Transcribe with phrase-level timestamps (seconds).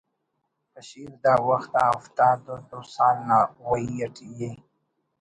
[0.73, 4.49] بشیر داوخت آ ہفتاد و دو سال نا وئی اٹی ءِ